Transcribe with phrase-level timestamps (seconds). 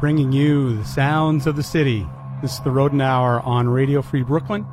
[0.00, 2.06] bringing you the sounds of the city.
[2.40, 4.66] This is the Rodent Hour on Radio Free Brooklyn.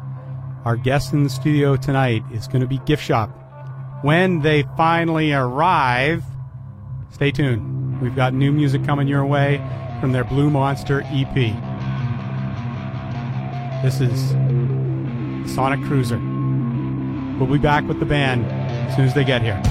[0.63, 3.29] Our guest in the studio tonight is going to be Gift Shop.
[4.03, 6.23] When they finally arrive,
[7.11, 8.01] stay tuned.
[8.01, 9.57] We've got new music coming your way
[9.99, 11.35] from their Blue Monster EP.
[13.83, 14.29] This is
[15.53, 16.19] Sonic Cruiser.
[17.37, 19.61] We'll be back with the band as soon as they get here.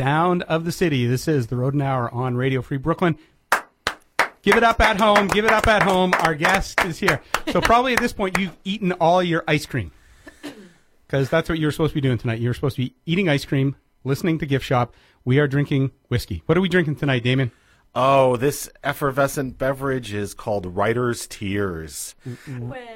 [0.00, 1.04] Sound of the city.
[1.06, 3.18] This is the Rodent Hour on Radio Free Brooklyn.
[4.40, 5.28] Give it up at home.
[5.28, 6.14] Give it up at home.
[6.20, 7.20] Our guest is here.
[7.52, 9.92] So probably at this point you've eaten all your ice cream
[11.06, 12.40] because that's what you're supposed to be doing tonight.
[12.40, 14.94] You're supposed to be eating ice cream, listening to Gift Shop.
[15.26, 16.42] We are drinking whiskey.
[16.46, 17.52] What are we drinking tonight, Damon?
[17.94, 22.14] Oh, this effervescent beverage is called Writer's Tears.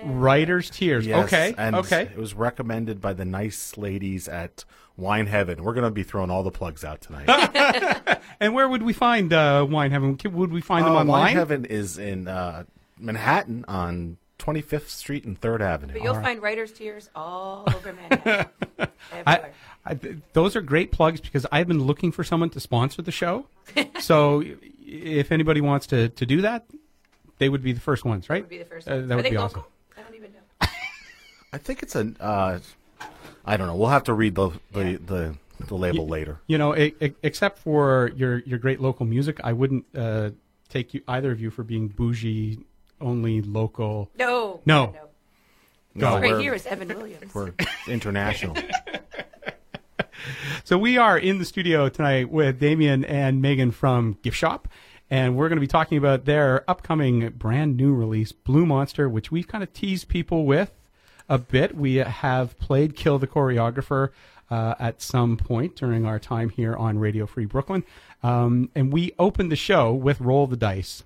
[0.05, 1.07] Writer's Tears.
[1.07, 1.55] Yes, okay.
[1.59, 2.05] and okay.
[2.05, 4.65] It was recommended by the nice ladies at
[4.97, 5.63] Wine Heaven.
[5.65, 7.29] We're going to be throwing all the plugs out tonight.
[8.41, 10.19] And where would we find uh, Wine Heaven?
[10.25, 11.21] Would we find them Uh, online?
[11.23, 12.65] Wine Heaven is in uh,
[12.99, 15.93] Manhattan on 25th Street and 3rd Avenue.
[15.93, 18.47] But you'll find writer's tears all over Manhattan.
[19.25, 19.41] I,
[19.87, 19.99] I,
[20.33, 23.47] those are great plugs because I've been looking for someone to sponsor the show.
[24.01, 24.43] so
[24.85, 26.65] if anybody wants to, to do that,
[27.39, 28.43] they would be the first ones, right?
[28.43, 29.61] would be the first Uh, that Are would they be local?
[29.61, 29.71] awesome.
[29.97, 30.69] I don't even know.
[31.53, 32.61] I think it's a.
[33.45, 33.77] I don't know.
[33.77, 35.35] We'll have to read the the, the,
[35.67, 36.41] the label later.
[36.47, 40.31] You know, e- e- except for your your great local music, I wouldn't uh,
[40.69, 42.59] take you either of you for being bougie,
[43.01, 44.11] only local.
[44.19, 44.61] No.
[44.65, 44.87] No.
[44.93, 45.01] no.
[45.97, 47.33] No, Right here is Evan Williams.
[47.35, 47.53] we're
[47.87, 48.57] international.
[50.65, 54.67] So we are in the studio tonight with Damien and Megan from Gift Shop,
[55.11, 59.31] and we're going to be talking about their upcoming brand new release, Blue Monster, which
[59.31, 60.73] we've kind of teased people with
[61.29, 61.77] a bit.
[61.77, 64.11] We have played Kill the Choreographer
[64.51, 67.85] uh, at some point during our time here on Radio Free Brooklyn,
[68.23, 71.03] um, and we opened the show with Roll the Dice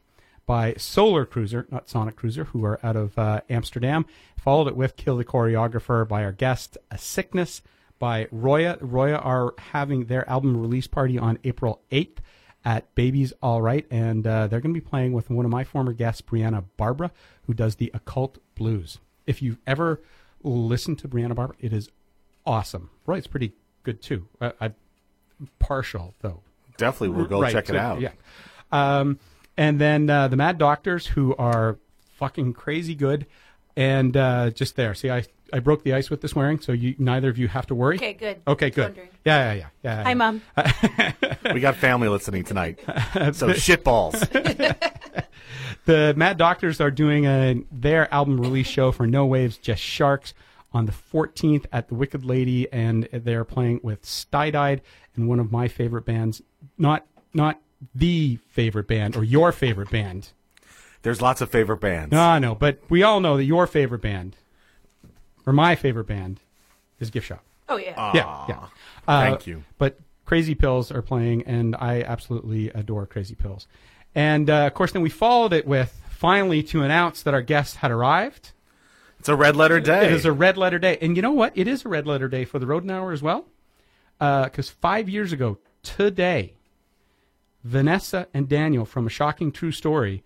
[0.46, 4.06] by Solar Cruiser, not Sonic Cruiser, who are out of uh, Amsterdam.
[4.36, 7.60] Followed it with Kill the Choreographer by our guest, A Sickness
[7.98, 8.78] by Roya.
[8.80, 12.18] Roya are having their album release party on April 8th
[12.64, 15.64] at Baby's All Right, and uh, they're going to be playing with one of my
[15.64, 17.10] former guests, Brianna Barbara,
[17.46, 18.98] who does the Occult Blues.
[19.28, 20.00] If you've ever
[20.42, 21.90] listened to Brianna Barber, it is
[22.46, 22.90] awesome.
[23.06, 24.26] Roy's pretty good too.
[24.40, 24.74] I, I'm
[25.58, 26.40] partial though.
[26.78, 28.00] Definitely, we'll go Right, check it out.
[28.00, 28.12] Yeah.
[28.72, 29.18] Um,
[29.56, 31.78] and then uh, the Mad Doctors, who are
[32.16, 33.26] fucking crazy good,
[33.76, 34.94] and uh, just there.
[34.94, 37.66] See, I I broke the ice with the swearing, so you neither of you have
[37.66, 37.96] to worry.
[37.96, 38.40] Okay, good.
[38.46, 38.96] Okay, good.
[39.24, 40.02] Yeah, yeah, yeah, yeah.
[40.04, 40.42] Hi, Mom.
[41.54, 42.78] We got family listening tonight.
[42.86, 44.14] so shitballs.
[45.88, 50.34] The Mad Doctors are doing a, their album release show for No Waves, Just Sharks
[50.70, 54.82] on the 14th at the Wicked Lady, and they're playing with Stydied
[55.16, 56.42] and one of my favorite bands.
[56.76, 57.58] Not not
[57.94, 60.32] the favorite band or your favorite band.
[61.00, 62.12] There's lots of favorite bands.
[62.12, 64.36] No, I know, but we all know that your favorite band,
[65.46, 66.40] or my favorite band,
[67.00, 67.42] is Gift Shop.
[67.66, 68.12] Oh, yeah.
[68.12, 68.66] yeah, yeah.
[69.06, 69.64] Uh, Thank you.
[69.78, 73.66] But Crazy Pills are playing, and I absolutely adore Crazy Pills.
[74.14, 77.76] And uh, of course, then we followed it with finally to announce that our guest
[77.76, 78.52] had arrived.
[79.20, 80.06] It's a red letter day.
[80.06, 81.52] It is a red letter day, and you know what?
[81.56, 83.46] It is a red letter day for the Rodent Hour as well,
[84.18, 86.54] because five years ago today,
[87.64, 90.22] Vanessa and Daniel from A Shocking True Story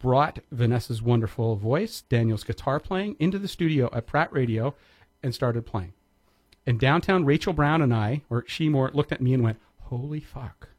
[0.00, 4.74] brought Vanessa's wonderful voice, Daniel's guitar playing, into the studio at Pratt Radio
[5.22, 5.92] and started playing.
[6.66, 10.20] And downtown, Rachel Brown and I, or she more, looked at me and went, "Holy
[10.20, 10.70] fuck!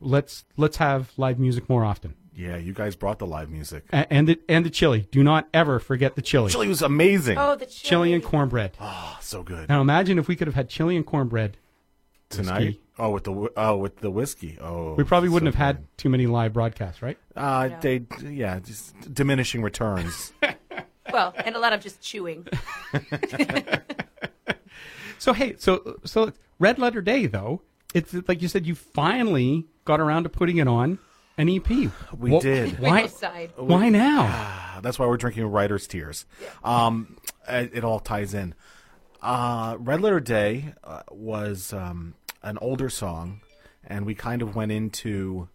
[0.00, 3.84] Let's let's have live music more often." yeah, you guys brought the live music.
[3.94, 5.08] A- And the, and the chili.
[5.10, 6.50] Do not ever forget the chili.
[6.52, 7.38] Chili was amazing.
[7.38, 7.88] Oh, the chili.
[7.88, 8.76] Chili and cornbread.
[8.78, 9.70] Oh, so good.
[9.70, 11.56] Now imagine if we could have had chili and cornbread
[12.28, 12.58] Tonight?
[12.60, 12.80] whiskey.
[12.98, 14.58] Oh, with the whi- oh with the whiskey.
[14.60, 15.80] Oh, We probably wouldn't have good.
[15.82, 17.16] had too many live broadcasts, right?
[17.34, 17.78] Uh, No.
[17.80, 20.32] they yeah, just diminishing returns.
[21.12, 22.46] Well, and a lot of just chewing.
[25.18, 27.62] So hey, so so Red Letter Day though,
[27.96, 30.98] it's like you said, you finally got around to putting it on
[31.38, 31.66] an EP.
[32.16, 32.78] We Wha- did.
[32.78, 33.02] Why?
[33.02, 33.52] Both side.
[33.56, 34.26] Why now?
[34.28, 36.26] Ah, That's why we're drinking writer's tears.
[36.62, 37.16] Um,
[37.48, 38.54] it, it all ties in.
[39.22, 43.40] Uh, Red Letter Day uh, was um, an older song,
[43.84, 45.48] and we kind of went into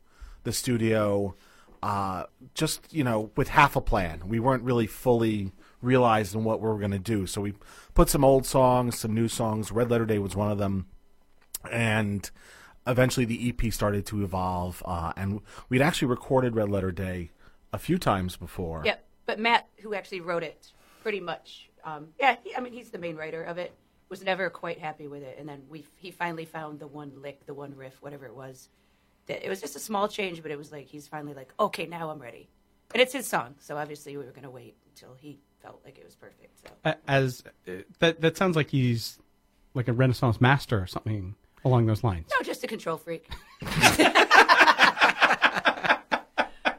[0.43, 1.35] the studio
[1.83, 2.23] uh,
[2.53, 4.23] just you know with half a plan.
[4.27, 5.51] We weren't really fully
[5.81, 7.53] realizing what we were going to do, so we
[7.93, 9.71] put some old songs, some new songs.
[9.71, 10.85] Red Letter Day was one of them,
[11.69, 12.29] and
[12.87, 14.81] eventually the EP started to evolve.
[14.85, 17.31] Uh, and we'd actually recorded Red Letter Day
[17.73, 18.83] a few times before.
[18.85, 19.05] Yep.
[19.25, 20.71] But Matt, who actually wrote it,
[21.03, 23.73] pretty much, um, yeah, he, I mean, he's the main writer of it,
[24.09, 25.37] was never quite happy with it.
[25.39, 28.69] And then we he finally found the one lick, the one riff, whatever it was.
[29.27, 31.85] That it was just a small change, but it was like he's finally like, okay,
[31.85, 32.49] now I'm ready.
[32.93, 35.97] And it's his song, so obviously we were going to wait until he felt like
[35.97, 36.59] it was perfect.
[36.59, 39.17] So As uh, that that sounds like he's
[39.73, 42.27] like a Renaissance master or something along those lines.
[42.31, 43.27] no, just a control freak.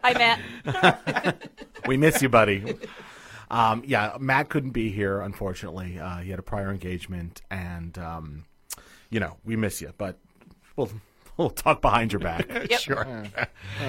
[0.04, 1.48] Hi, Matt.
[1.86, 2.76] we miss you, buddy.
[3.50, 5.98] Um, yeah, Matt couldn't be here, unfortunately.
[5.98, 8.44] Uh, he had a prior engagement, and um,
[9.10, 9.92] you know we miss you.
[9.96, 10.18] But
[10.76, 10.90] we'll
[11.36, 12.48] we'll talk behind your back.
[12.70, 12.80] Yep.
[12.80, 13.24] Sure.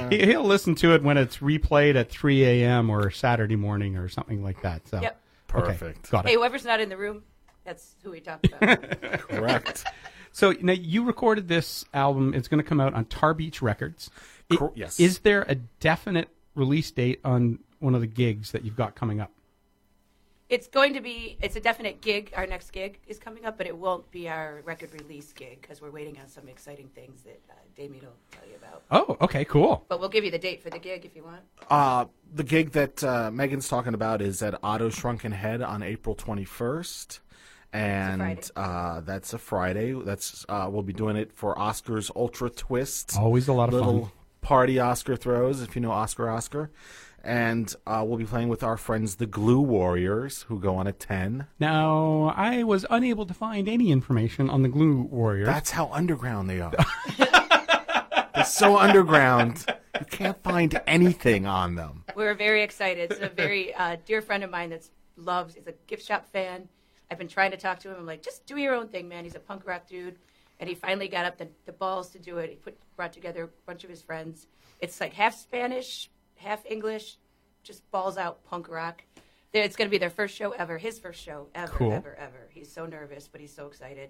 [0.10, 2.90] he, he'll listen to it when it's replayed at 3 a.m.
[2.90, 4.88] or Saturday morning or something like that.
[4.88, 5.20] So Yep.
[5.56, 6.12] okay, Perfect.
[6.12, 6.30] got it.
[6.30, 7.24] Hey, whoever's not in the room,
[7.64, 9.00] that's who we talked about.
[9.30, 9.86] Correct.
[10.34, 12.34] So now you recorded this album.
[12.34, 14.10] It's going to come out on Tar Beach Records.
[14.52, 15.00] I- Cor- yes.
[15.00, 19.22] Is there a definite release date on one of the gigs that you've got coming
[19.22, 19.32] up?
[20.54, 22.32] it's going to be, it's a definite gig.
[22.36, 25.82] Our next gig is coming up, but it won't be our record release gig because
[25.82, 28.84] we're waiting on some exciting things that uh, Damien will tell you about.
[28.92, 29.84] Oh, okay, cool.
[29.88, 31.42] But we'll give you the date for the gig if you want.
[31.72, 36.16] Uh, the gig that uh, Megan's talking about is at Otto's Shrunken Head on April
[36.16, 37.20] 21st.
[37.74, 38.42] And Friday.
[38.56, 39.94] uh, that's a Friday.
[39.94, 43.18] That's uh, we'll be doing it for Oscar's Ultra Twist.
[43.18, 44.12] Always a lot of little fun.
[44.42, 46.70] party Oscar throws, if you know Oscar Oscar.
[47.26, 51.00] And uh, we'll be playing with our friends the Glue Warriors, who go on at
[51.00, 51.48] 10.
[51.58, 55.48] Now, I was unable to find any information on the Glue Warriors.
[55.48, 56.74] That's how underground they are.
[58.36, 59.66] They're so underground,
[60.00, 62.04] you can't find anything on them.
[62.16, 63.12] We're very excited.
[63.12, 65.56] It's a very uh, dear friend of mine that's loves.
[65.56, 66.68] He's a gift shop fan.
[67.12, 67.96] I've been trying to talk to him.
[68.00, 69.24] I'm like, just do your own thing, man.
[69.24, 70.16] He's a punk rock dude,
[70.60, 72.50] and he finally got up the, the balls to do it.
[72.50, 74.48] He put brought together a bunch of his friends.
[74.80, 77.18] It's like half Spanish, half English,
[77.64, 79.04] just balls out punk rock.
[79.54, 80.80] It's going to be their first show ever.
[80.80, 81.92] His first show ever, Cool.
[81.94, 82.48] ever, ever.
[82.50, 84.10] He's so nervous, but he's so excited.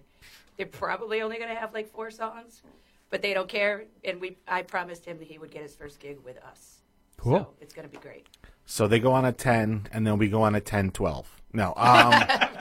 [0.56, 2.62] They're probably only going to have like four songs,
[3.10, 3.84] but they don't care.
[4.06, 6.78] And we, I promised him that he would get his first gig with us.
[7.18, 7.40] Cool.
[7.40, 8.26] So it's going to be great.
[8.66, 11.42] So they go on a 10, and then we go on a 10, 12.
[11.52, 12.14] No, um,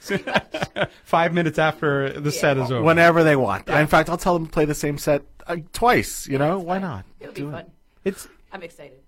[1.04, 2.82] Five minutes after the set is over.
[2.82, 3.68] whenever they want.
[3.68, 6.26] In fact, I'll tell them to play the same set uh, twice.
[6.26, 7.04] You know, why not?
[7.20, 7.50] It'll be it.
[7.50, 7.66] fun.
[8.04, 8.98] It's I'm excited.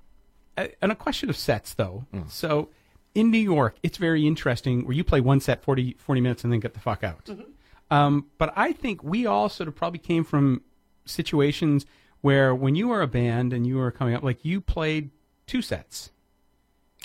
[0.56, 2.04] uh, and a question of sets, though.
[2.28, 2.70] So
[3.14, 6.52] in New York, it's very interesting where you play one set 40, 40 minutes and
[6.52, 7.28] then get the fuck out.
[7.90, 10.62] Um, but I think we all sort of probably came from
[11.04, 11.86] situations
[12.20, 15.10] where when you were a band and you were coming up, like you played
[15.46, 16.10] two sets,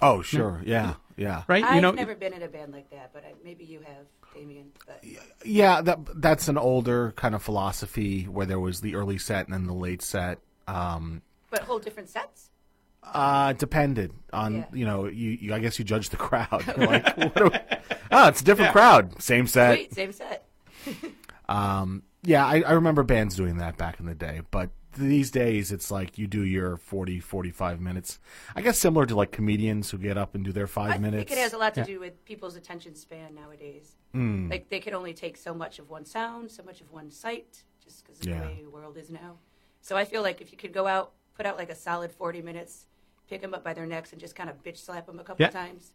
[0.01, 0.61] Oh, sure.
[0.65, 1.43] Yeah, yeah.
[1.47, 1.63] right?
[1.63, 4.05] I've you know, never been in a band like that, but I, maybe you have,
[4.33, 4.71] Damien.
[4.87, 5.03] But
[5.45, 9.53] Yeah, that that's an older kind of philosophy where there was the early set and
[9.53, 10.39] then the late set.
[10.67, 12.49] Um, but whole different sets.
[13.03, 14.65] uh, depended on Yeah.
[14.73, 16.63] you know you, you I guess you judge the crowd.
[16.77, 17.49] You're like, what do we-
[18.11, 19.75] oh, it's a different crowd, same set.
[19.75, 20.45] Sweet, same set.
[21.49, 25.71] Um, yeah, I, I remember bands doing that back in the day, but these days
[25.71, 28.19] it's like you do your 40, 45 minutes.
[28.55, 31.29] I guess similar to like comedians who get up and do their five I minutes.
[31.29, 31.85] think it has a lot to Yeah.
[31.85, 33.95] do with people's attention span nowadays.
[34.11, 34.49] Hmm.
[34.49, 37.63] Like they can only take so much of one sound, so much of one sight,
[37.83, 38.41] just because of Yeah.
[38.41, 39.37] the way the world is now.
[39.81, 42.41] So I feel like if you could go out, put out like a solid 40
[42.41, 42.85] minutes,
[43.29, 45.43] pick them up by their necks, and just kind of bitch slap them a couple
[45.43, 45.49] Yeah.
[45.49, 45.93] times,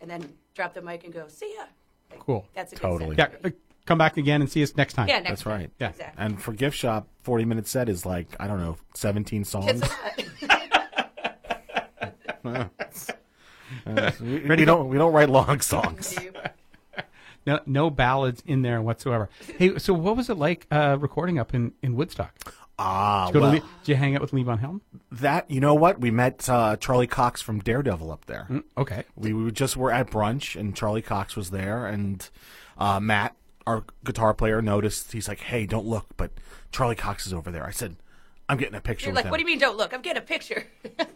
[0.00, 1.64] and then drop the mic and go, "See ya."
[2.10, 2.46] Like, Cool.
[2.54, 3.16] That's a Totally.
[3.16, 3.54] set yeah, for me.
[3.86, 5.08] Come back again and see us next time.
[5.08, 5.52] Yeah, next That's time.
[5.60, 5.70] right.
[5.80, 5.88] Yeah.
[5.90, 6.24] Exactly.
[6.24, 9.80] And for gift shop, forty minute set is like I don't know, seventeen songs.
[9.82, 10.46] It's a.
[12.44, 12.68] Uh,
[14.20, 16.18] we, we don't we don't write long songs.
[17.46, 19.28] No, no ballads in there whatsoever.
[19.56, 22.34] Hey, so what was it like uh, recording up in, in Woodstock?
[22.78, 24.82] Ah, Did you, to well, Le- did you hang out with Levon Helm?
[25.12, 26.00] that you know what?
[26.00, 28.48] We met uh, Charlie Cox from Daredevil up there.
[28.50, 29.04] Mm, okay.
[29.14, 32.28] We, we just were at brunch and Charlie Cox was there and
[32.78, 35.12] uh, Matt, our guitar player, noticed.
[35.12, 36.30] He's like, "Hey, don't look, but
[36.72, 37.96] Charlie Cox is over there." I said,
[38.48, 39.58] "I'm getting a picture You're like, him." what do you mean?
[39.58, 39.92] Don't look.
[39.92, 40.66] I'm getting a picture.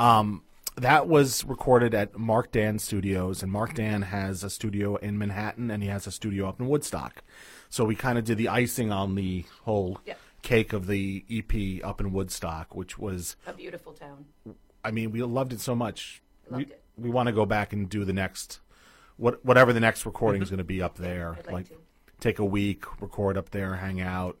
[0.00, 0.42] Um,
[0.76, 5.70] that was recorded at Mark Dan Studios, and Mark Dan has a studio in Manhattan
[5.70, 7.22] and he has a studio up in Woodstock.
[7.68, 10.00] So we kind of did the icing on the whole
[10.42, 14.26] cake of the EP up in Woodstock, which was, a beautiful town.
[14.84, 16.22] I mean, we loved it so much.
[16.50, 16.82] Loved we it.
[16.96, 18.60] we want to go back and do the next,
[19.16, 21.36] what whatever the next recording is going to be up there.
[21.38, 21.74] I'd like to.
[22.20, 24.36] take a week, record up there, hang out,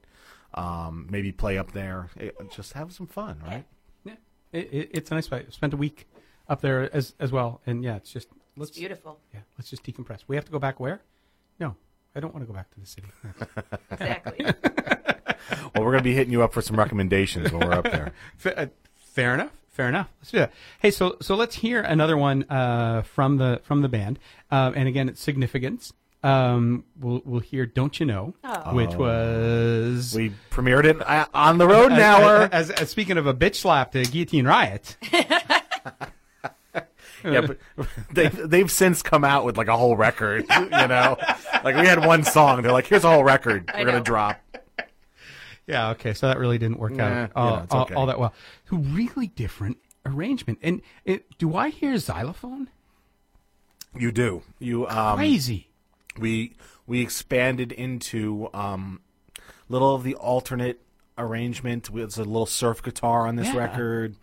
[0.54, 3.64] um, maybe play up there, Eh, just have some fun, right?
[4.04, 4.14] Yeah,
[4.52, 5.46] it, it, it's a nice place.
[5.50, 6.06] Spent a week
[6.48, 9.18] up there as as well, and yeah, it's just let's It's beautiful.
[9.32, 10.20] yeah, let's just decompress.
[10.26, 11.02] We have to go back where?
[11.60, 11.76] No,
[12.16, 13.08] I don't want to go back to the city.
[13.90, 14.46] Exactly.
[15.74, 18.12] Well, we're going to be hitting you up for some recommendations when we're up there.
[18.56, 19.50] Uh, fair enough.
[19.74, 20.08] Fair enough.
[20.20, 20.52] Let's do that.
[20.80, 24.86] Hey, so so let's hear another one uh, from the from the band, uh, and
[24.88, 25.92] again, it's significance.
[26.22, 28.72] Um, we'll we'll hear "Don't You Know," Oh.
[28.74, 32.44] which was We premiered it uh, on the road now.
[32.44, 34.96] As, as, as speaking of a bitch slap to guillotine riot.
[37.24, 37.58] yeah, but
[38.12, 40.46] they they've since come out with like a whole record.
[40.54, 41.16] You know,
[41.64, 42.62] like we had one song.
[42.62, 43.70] They're like, "Here's a whole record.
[43.74, 44.40] I We're gonna drop."
[45.66, 47.94] Yeah, okay, so that really didn't work Nah, out you know, it's all- okay.
[47.94, 48.34] all that well.
[48.74, 50.58] Really different arrangement.
[50.62, 52.68] And it, do I hear xylophone?
[53.96, 54.42] You do.
[54.58, 55.68] You um, Crazy.
[56.18, 56.56] we
[56.86, 59.00] we expanded into um,
[59.68, 60.80] little of the alternate
[61.16, 61.88] arrangement.
[61.94, 63.56] There's a little surf guitar on this Yeah.
[63.58, 64.16] record.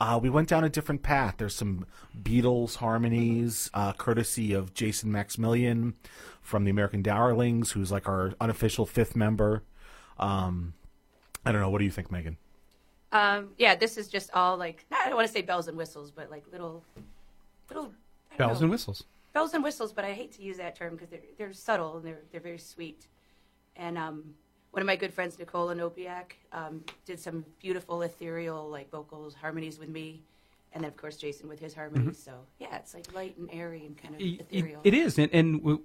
[0.00, 1.36] Uh, we went down a different path.
[1.38, 1.86] There's some
[2.20, 5.94] Beatles harmonies, uh, courtesy of Jason Maximilian
[6.40, 9.62] from the American Darlings, who's like our unofficial fifth member.
[10.18, 10.74] Um,
[11.46, 11.70] I don't know.
[11.70, 12.36] What do you think, Megan?
[13.12, 16.10] Um, yeah, this is just all like I don't want to say bells and whistles,
[16.10, 16.82] but like little,
[17.68, 17.92] little
[18.38, 18.64] Bells know.
[18.64, 19.04] and whistles.
[19.34, 19.92] bells and whistles.
[19.92, 22.58] But I hate to use that term because they're they're subtle and they're they're very
[22.58, 23.06] sweet.
[23.76, 24.34] And um,
[24.70, 29.78] one of my good friends, Nicola Nopiak, um, did some beautiful ethereal like vocals harmonies
[29.78, 30.22] with me,
[30.72, 32.18] and then of course Jason with his harmonies.
[32.18, 34.80] So yeah, it's like light and airy and kind of it- ethereal.
[34.84, 35.82] it is, and, and w-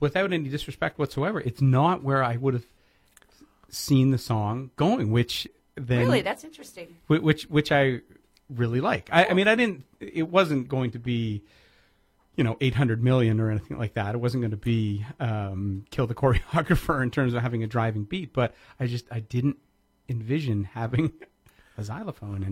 [0.00, 2.66] without any disrespect whatsoever, it's not where I would have
[3.68, 5.10] seen the song going.
[5.10, 6.96] Which then, really, that's interesting.
[7.06, 8.00] which which I
[8.48, 9.08] really like.
[9.12, 9.84] I, I mean, I didn't.
[10.00, 11.42] It wasn't going to be,
[12.36, 14.14] you know, eight hundred million or anything like that.
[14.14, 18.04] It wasn't going to be um, kill the choreographer in terms of having a driving
[18.04, 18.32] beat.
[18.32, 19.56] But I just I didn't
[20.08, 21.12] envision having
[21.78, 22.42] a xylophone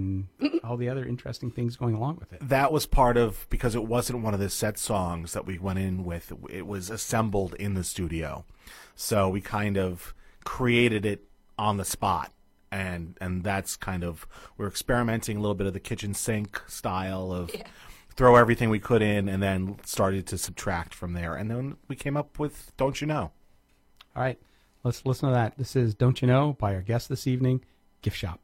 [0.41, 2.39] and all the other interesting things going along with it.
[2.49, 5.79] that was part of because it wasn't one of the set songs that we went
[5.79, 6.33] in with.
[6.49, 8.45] It was assembled in the studio,
[8.95, 11.25] so we kind of created it
[11.59, 12.33] on the spot,
[12.73, 17.33] and and that's kind of we're experimenting a little bit of the kitchen sink style
[17.33, 17.63] of Yeah.
[18.17, 21.97] throw everything we could in, and then started to subtract from there, and then we
[21.97, 23.33] came up with "Don't You Know."
[24.15, 24.39] All right,
[24.85, 25.57] let's listen to that.
[25.59, 27.65] This is "Don't You Know" by our guest this evening,
[28.03, 28.41] Gift Shop.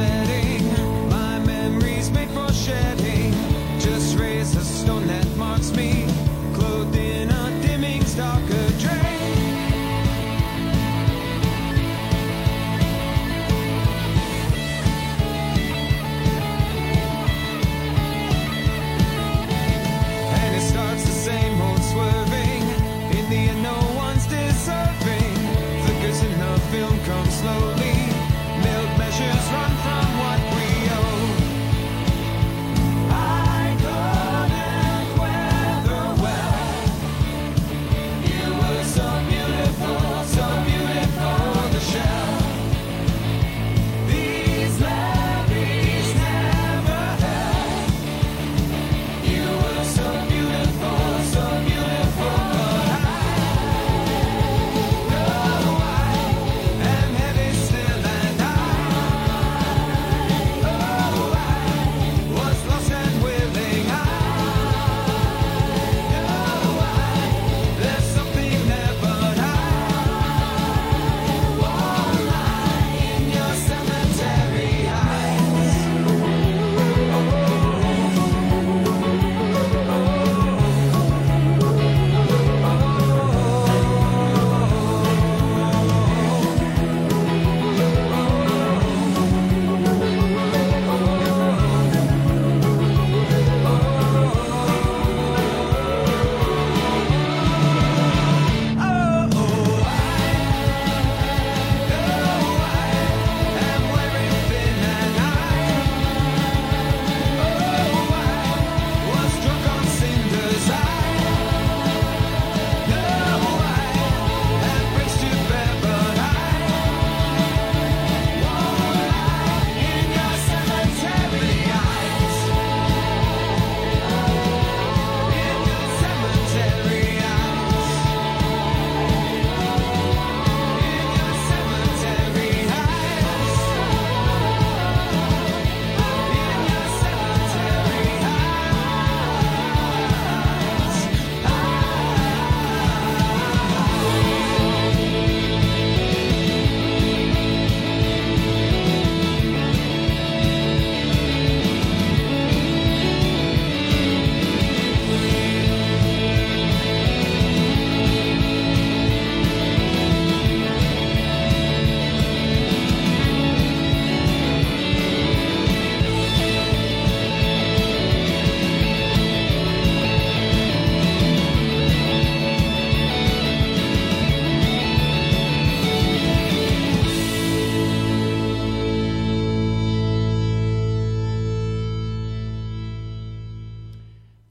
[0.00, 0.29] said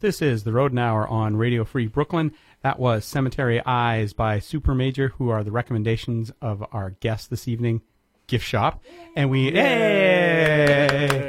[0.10, 2.32] This is the Rodent Hour on Radio Free Brooklyn.
[2.64, 7.84] That was Cemetery Eyes by Supermajor, who are the recommendations of our guest this evening,
[8.28, 8.80] Giftshop.
[9.16, 11.22] And we, Yay!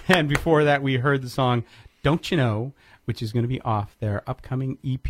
[0.08, 1.62] And before that, we heard the song
[2.02, 2.72] Don't You Know,
[3.04, 5.08] which is going to be off their upcoming EP,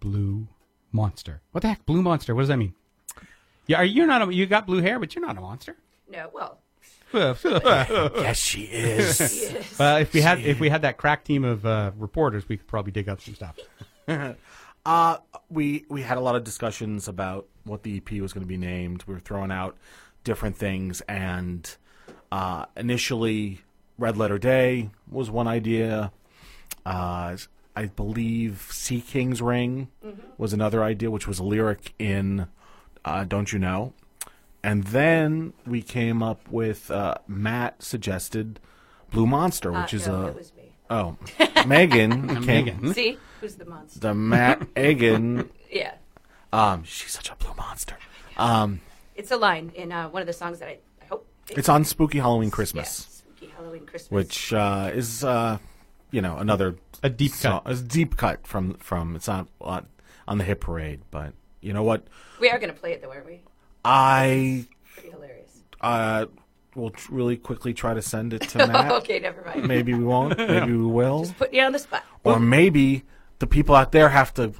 [0.00, 0.48] Blue
[0.90, 1.42] Monster.
[1.52, 2.34] What the heck, Blue Monster?
[2.34, 2.72] What does that mean?
[3.66, 4.26] Yeah, are- you're not.
[4.26, 5.76] A, you got blue hair, but you're not a monster.
[6.10, 6.60] No, well,
[7.14, 9.20] yes, she is.
[9.20, 9.78] yes.
[9.78, 12.66] Well, if we had if we had that crack team of uh, reporters, we could
[12.66, 13.58] probably dig up some stuff.
[14.86, 15.18] Uh,
[15.50, 18.56] we we had a lot of discussions about what the EP was going to be
[18.56, 19.04] named.
[19.06, 19.76] We were throwing out
[20.24, 21.70] different things, and
[22.32, 23.60] uh, initially,
[23.98, 26.10] Red Letter Day was one idea.
[26.86, 27.36] Uh,
[27.76, 29.88] I believe Sea King's Ring
[30.38, 32.46] was another idea, which was a lyric in
[33.04, 33.92] uh, "Don't You Know."
[34.68, 38.60] And then we came up with uh, Matt suggested
[39.10, 40.72] Blue Monster, Uh, which is no, a it was me.
[40.90, 41.16] oh
[41.66, 42.94] Megan came, Megan.
[43.00, 44.00] See, who's the monster?
[44.00, 45.94] the Matt Egan Yeah,
[46.52, 47.96] um, she's such a blue monster.
[48.36, 48.80] Um,
[49.16, 51.26] it's a line in uh, one of the songs that I, I hope.
[51.50, 54.10] it's on Spooky Halloween yeah, Christmas, spooky Halloween Christmas.
[54.10, 55.56] which uh, is uh,
[56.10, 57.62] you know another A deep so- cut.
[57.70, 59.86] a deep cut from from it's not on,
[60.26, 62.02] on the hit parade, but you know what?
[62.40, 63.40] we are going to play it though, aren't we?
[63.84, 65.62] I Pretty hilarious.
[65.80, 66.26] uh,
[66.74, 68.90] will tr- really quickly try to send it to Matt.
[68.92, 69.66] okay, never mind.
[69.66, 70.36] Maybe we won't.
[70.38, 71.20] Maybe we will.
[71.20, 72.04] Just Put you on the spot.
[72.24, 73.04] Or maybe
[73.38, 74.52] the people out there have to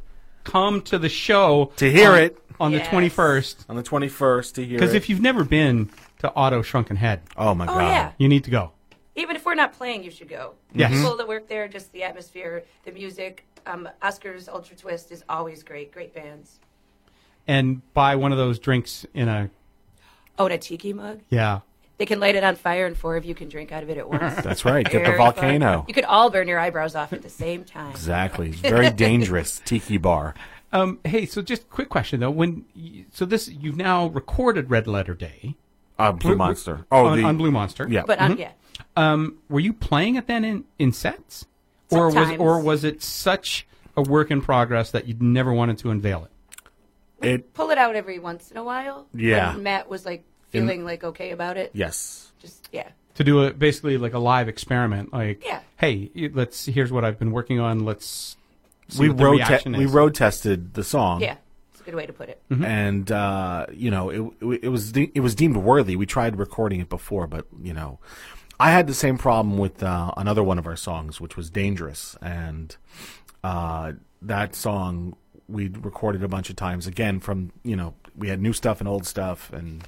[0.44, 3.66] Come to the show to hear on, it on the twenty first.
[3.68, 4.80] on the twenty first to hear it.
[4.80, 5.90] Because if you've never been
[6.20, 8.12] to Otto's Shrunken Head, oh my Oh god, yeah.
[8.16, 8.72] you need to go.
[9.14, 10.54] Even if we're not playing, you should go.
[10.72, 10.92] Yes.
[10.92, 13.44] People that work there, just the atmosphere, the music.
[13.66, 15.92] Um, Oscar's Ultra Twist is always great.
[15.92, 16.60] Great bands.
[17.49, 19.51] And buy one of those drinks in a
[20.38, 21.20] Oh, and a tiki mug.
[21.30, 21.61] yeah.
[21.96, 23.99] They can light it on fire, and four of you can drink out of it
[23.99, 24.36] at once.
[24.44, 24.84] that's right.
[24.84, 25.34] Get the Very fun.
[25.34, 25.84] volcano.
[25.88, 27.90] You could all burn your eyebrows off at the same time.
[27.90, 28.51] Exactly.
[28.51, 30.34] It's very dangerous tiki bar.
[30.72, 32.30] Um, hey, so just quick question though.
[32.30, 35.57] When y- so this you've now recorded Red Letter Day
[35.99, 36.86] Uh, Blue Monster.
[36.92, 37.88] Oh, on, the, on Blue Monster.
[37.90, 38.05] Yeah.
[38.07, 38.53] But um, yeah,
[38.96, 41.46] Um, were you playing it then in, in sets,
[41.90, 42.38] or was Sometimes.
[42.40, 46.30] or was it such a work in progress that you never wanted to unveil it?
[47.22, 47.54] It.
[47.54, 49.06] pull it out every once in a while.
[49.14, 49.54] Yeah.
[49.54, 51.70] When Matt was like feeling like okay about it.
[51.74, 52.32] Yes.
[52.40, 52.88] Just yeah.
[53.14, 55.60] To do a basically like a live experiment, like Yeah.
[55.76, 57.80] hey, y- let's here's what I've been working on.
[57.84, 58.36] Let's
[58.88, 59.90] see We what the road te- reaction we is.
[59.92, 61.20] road tested the song.
[61.20, 61.36] Yeah.
[61.72, 62.40] It's a good way to put it.
[62.50, 65.96] And uh, you know, it, it it was de- it was deemed worthy.
[65.96, 67.98] We tried recording it before, but you know,
[68.60, 72.16] I had the same problem with uh, another one of our songs, which was "Dangerous,"
[72.22, 72.76] and
[73.44, 73.92] uh,
[74.22, 75.16] that song
[75.49, 76.86] we recorded a bunch of times.
[76.86, 79.86] Again, from you know, we had new stuff and old stuff, and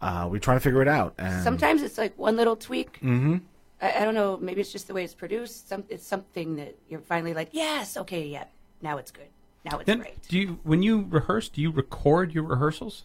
[0.00, 1.14] uh, we try to figure it out.
[1.18, 2.94] And Sometimes it's like one little tweak.
[3.00, 3.36] Mm-hmm.
[3.80, 4.36] I, I don't know.
[4.36, 5.68] Maybe it's just the way it's produced.
[5.68, 8.44] Some it's something that you're finally like, yes, okay, yeah,
[8.82, 9.28] now it's good.
[9.64, 10.20] Now it's Then, great.
[10.28, 11.48] do you when you rehearse?
[11.48, 13.04] Do you record your rehearsals?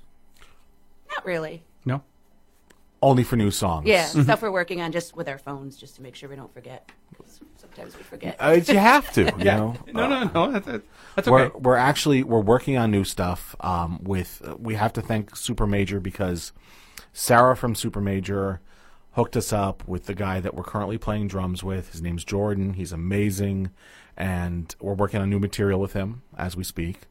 [1.09, 1.63] Not really.
[1.85, 2.03] No.
[3.01, 3.87] Only for new songs.
[3.87, 6.53] Yeah, stuff we're working on just with our phones, just to make sure we don't
[6.53, 6.91] forget.
[7.57, 8.35] Sometimes we forget.
[8.39, 9.23] Uh, you have to.
[9.23, 9.75] You know?
[9.93, 10.51] No, no, no.
[10.51, 10.81] That's, that's-
[11.15, 11.59] that's we're okay.
[11.59, 13.55] we're actually we're working on new stuff.
[13.61, 16.51] Um, with we have to thank Supermajor because
[17.13, 18.59] Sarah from Supermajor
[19.13, 21.91] hooked us up with the guy that we're currently playing drums with.
[21.91, 22.73] His name's Jordan.
[22.73, 23.71] He's amazing,
[24.17, 27.01] and we're working on new material with him as we speak.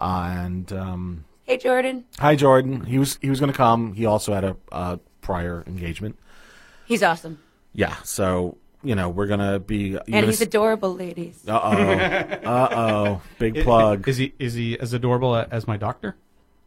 [0.00, 2.84] Uh, and um, hey, Jordan, hi, Jordan.
[2.84, 3.94] He was he was going to come.
[3.94, 6.18] He also had a, a prior engagement.
[6.86, 7.38] he's awesome,
[7.72, 9.96] Yeah, so you know we're gonna be.
[10.12, 11.42] and he's adorable, ladies.
[11.48, 12.48] Uh oh.
[12.48, 13.22] Uh oh.
[13.38, 14.06] Big plug.
[14.08, 16.16] Is he is he as adorable as my doctor?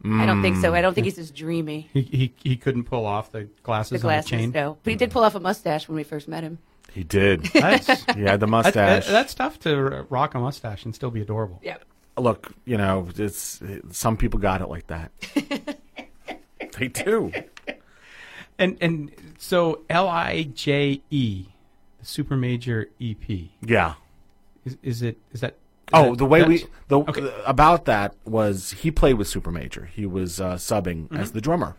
[0.02, 0.72] I don't think so.
[0.72, 0.82] I Mm.
[0.82, 1.88] don't think he's as dreamy.
[1.92, 4.50] He he, he couldn't pull off the The glasses glasses, on the chain.
[4.52, 6.58] no, but he did pull off a mustache when we first met him.
[6.92, 7.42] He did.
[7.44, 9.06] That's, He had the that's, mustache.
[9.06, 11.60] that's tough to rock a mustache and still be adorable.
[11.62, 11.76] Yeah,
[12.20, 13.60] Look, you know, it's
[13.90, 15.10] some people got it like that.
[16.78, 17.32] they do.
[18.58, 21.46] And and so L I J E,
[21.98, 23.48] the Supermajor EP.
[23.62, 23.94] Yeah.
[24.64, 25.52] Is, is it is that?
[25.52, 25.56] is
[25.92, 27.32] Oh, that- the way we the Okay.
[27.46, 29.88] about that was he played with Supermajor.
[29.88, 31.16] He was uh, subbing Mm-hmm.
[31.16, 31.74] as the drummer,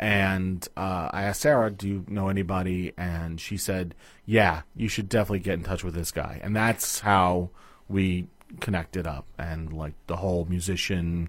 [0.00, 5.08] and uh, I asked Sarah, "Do you know anybody?" And she said, "Yeah, you should
[5.08, 7.50] definitely get in touch with this guy." And that's how
[7.88, 8.26] we
[8.60, 11.28] connected up, and like the whole musician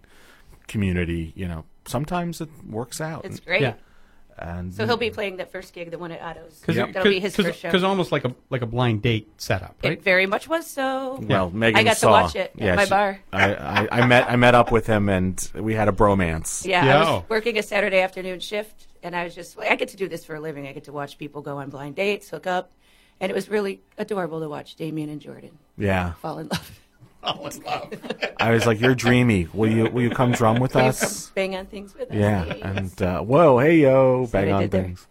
[0.68, 1.34] community.
[1.36, 3.26] You know, sometimes it works out.
[3.26, 3.62] it's great.
[3.62, 3.74] Yeah.
[4.40, 6.62] And So he'll be playing that first gig, the one at Otto's.
[6.64, 7.70] Cause, That'll be his first show.
[7.70, 9.94] Because almost like a like a blind date setup, right?
[9.94, 11.18] It very much was so.
[11.24, 13.20] Well, Megan I got to watch it at my she- bar.
[13.34, 16.64] I, I, I met I met up with him and we had a bromance.
[16.68, 19.88] Yeah, I was working a Saturday afternoon shift, and I was just like, I get
[19.90, 20.68] to do this for a living.
[20.68, 22.72] I get to watch people go on blind dates, hook up,
[23.20, 26.14] and it was really adorable to watch Damien and Jordan Yeah.
[26.14, 26.80] fall in love.
[28.40, 29.48] I was like, "You're dreamy.
[29.54, 32.16] Will you will you come drum with us?" bang on things with us?
[32.16, 32.46] Yeah.
[32.46, 32.58] Yes.
[32.64, 34.84] And uh, whoa, hey yo, bang on did there.
[34.84, 35.08] things.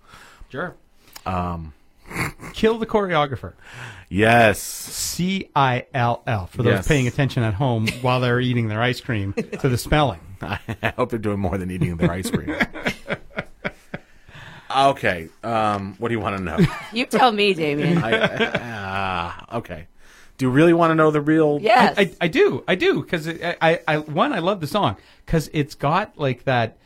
[0.48, 0.74] Sure.
[1.26, 1.72] Um,
[2.54, 3.54] Cill the Choreographer.
[4.08, 4.60] Yes.
[4.62, 6.88] C I L L for those Yes.
[6.88, 10.20] paying attention at home while they're eating their ice cream to the spelling.
[10.40, 10.58] I
[10.96, 12.54] hope they're doing more than eating their ice cream.
[14.74, 15.28] okay.
[15.42, 16.58] Um, what do you want to know?
[16.92, 17.98] You tell me, Damien.
[17.98, 19.86] I, ah, okay.
[20.38, 21.58] Do you really want to know the real?
[21.62, 21.94] yes.
[21.98, 25.48] I, I do, I do, because I, I, I, one, I love the song because
[25.52, 26.76] it's got like that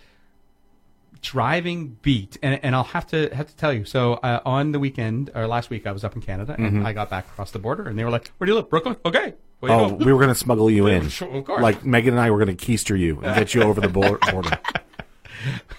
[1.22, 3.84] driving beat, and, and I'll have to have to tell you.
[3.84, 6.92] So uh, on the weekend or last week, I was up in Canada, and I
[6.92, 8.70] got back across the border, and they were like, "Where do you live?
[8.70, 8.96] Brooklyn?
[9.04, 11.08] Okay, where you Oh, go?" we were going to smuggle you in.
[11.08, 11.60] Sure, of course.
[11.60, 14.18] Like Megan and I were going to keister you and get you over the border.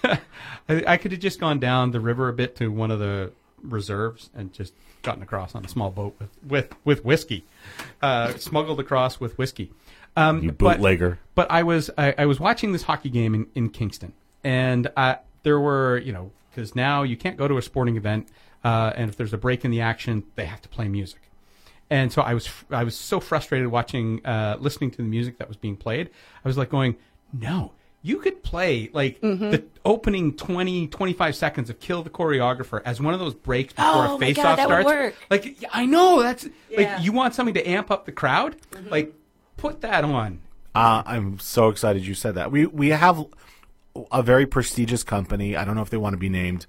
[0.04, 0.18] I,
[0.86, 4.30] I could have just gone down the river a bit to one of the reserves
[4.34, 7.44] and just gotten across on a small boat with with, with whiskey,
[8.00, 9.70] uh, smuggled across with whiskey.
[10.16, 11.18] Um, You but- bootlegger.
[11.34, 14.12] But, I was I, I was watching this hockey game in, in Kingston,
[14.44, 18.28] and uh, there were you know because now you can't go to a sporting event,
[18.62, 21.20] uh, and if there's a break in the action, they have to play music.
[21.88, 25.48] And so I was I was so frustrated watching uh, listening to the music that
[25.48, 26.10] was being played.
[26.44, 26.96] I was like going,
[27.32, 27.72] no,
[28.02, 33.14] you could play like the opening 20 25 seconds of Cill the Choreographer as one
[33.14, 34.86] of those breaks before Oh a my face God, off that would starts.
[34.86, 35.14] work.
[35.30, 36.94] Like I know that's Yeah.
[36.96, 38.56] like you want something to amp up the crowd,
[38.90, 39.12] like
[39.56, 40.40] put that on.
[40.74, 42.50] Uh, I'm so excited you said that.
[42.50, 43.24] We we have
[44.10, 45.56] a very prestigious company.
[45.56, 46.66] I don't know if they want to be named.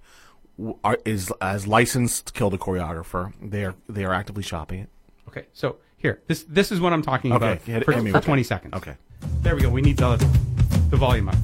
[0.84, 3.34] Are, is as licensed to kill the choreographer.
[3.42, 4.90] They are they are actively shopping it.
[5.30, 8.16] Okay, so here this this is what I'm talking Okay, about hit- for, for with
[8.18, 8.22] it.
[8.24, 8.74] 20 seconds.
[8.76, 8.94] Okay.
[9.42, 9.70] There we go.
[9.70, 10.18] We need the
[10.94, 11.36] the volume up.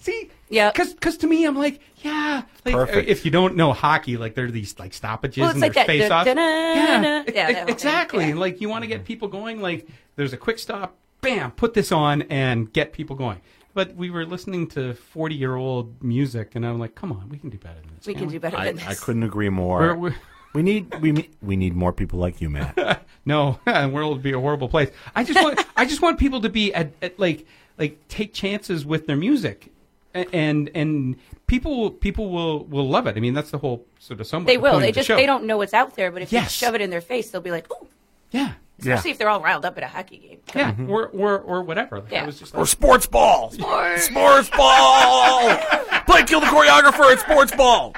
[0.00, 0.30] See?
[0.48, 0.70] Yeah.
[0.70, 2.42] Because to me, I'm like, yeah.
[2.64, 3.08] Like, Perfect.
[3.08, 5.86] If you don't know hockey, like there are these like stoppages Well, and like there's
[5.86, 5.86] that.
[5.86, 6.26] face offs.
[6.28, 7.68] Yeah, Yeah, that whole thing.
[7.74, 8.28] exactly.
[8.28, 8.34] Yeah.
[8.36, 9.60] Like you want to get people going.
[9.60, 10.96] Like there's a quick stop.
[11.22, 11.50] Bam!
[11.52, 13.40] Put this on and get people going.
[13.72, 17.38] But we were listening to 40 year old music, and I'm like, come on, we
[17.38, 18.06] can do better than this.
[18.06, 18.86] We can't can do better I, than this.
[18.86, 19.80] I couldn't agree more.
[19.80, 20.14] We're, we're,
[20.54, 23.02] we need we we need more people like you, Matt.
[23.26, 24.90] No, the world would be a horrible place.
[25.16, 27.46] I just want I just want people to be at, at like
[27.78, 29.72] like take chances with their music,
[30.12, 33.16] and and people will people will will love it.
[33.16, 34.46] I mean, that's the whole sort of somewhat.
[34.48, 34.78] They will.
[34.78, 35.16] They of the just show.
[35.16, 36.60] they don't know what's out there, but if Yes.
[36.60, 37.86] you shove it in their face, they'll be like, "Ooh!"
[38.30, 40.38] Yeah, Especially if they're all riled up at a hockey game.
[40.54, 42.00] yeah, or or or whatever.
[42.00, 42.26] Like, I Yeah.
[42.26, 43.52] was just or sports ball.
[43.52, 45.56] Sports ball.
[46.06, 47.94] Play kill the choreographer at sports ball.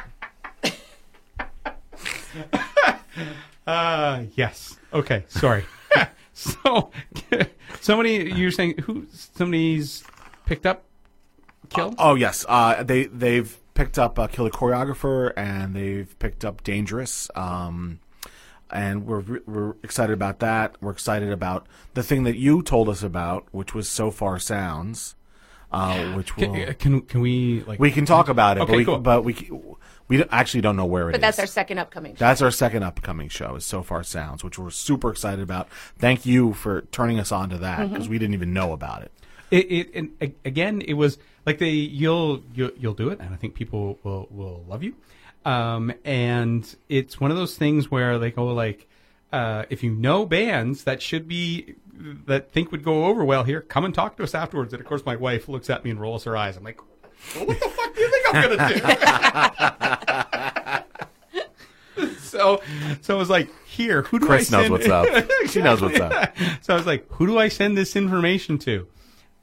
[3.67, 4.79] uh, yes.
[4.93, 5.65] Okay, sorry.
[6.33, 6.91] so
[7.81, 10.05] somebody you're saying who somebody's
[10.47, 10.85] picked up
[11.69, 11.95] kill?
[11.99, 16.63] Oh yes, uh, they they've picked up uh, Cill the Choreographer and they've picked up
[16.63, 18.01] Dangerous, um,
[18.71, 20.77] and we're we're excited about that.
[20.81, 25.16] We're excited about the thing that you told us about, which was Sofar Sounds,
[25.73, 28.77] uh, which will, Can, can can we like we can talk about it, Okay, but
[28.77, 28.99] we cool.
[28.99, 29.51] but we
[30.09, 31.15] we actually don't know where it is.
[31.15, 32.13] But that's our second upcoming.
[32.15, 32.19] show.
[32.21, 35.69] That's our second upcoming show is Sofar Sounds, which we're super excited about.
[35.99, 37.93] Thank you for turning us on to that Mm-hmm.
[37.95, 39.13] because we didn't even know about it.
[39.51, 43.37] It, it and again, it was like they you'll you'll, you'll do it, and I
[43.37, 44.95] think people will will love you.
[45.45, 48.89] Um, and it's one of those things where they go like,
[49.33, 51.77] uh, if you know bands that should be
[52.27, 54.73] that think would go over well here, come and talk to us afterwards.
[54.73, 56.57] And of course, my wife looks at me and rolls her eyes.
[56.57, 56.81] I'm like,
[57.35, 58.69] well, what the fuck do you think I'm gonna
[61.97, 62.13] do?
[62.21, 62.61] so,
[63.01, 65.07] so I was like, here, who do Chris I knows what's up.
[65.49, 66.37] She knows what's up.
[66.61, 68.87] so I was like, who do I send this information to?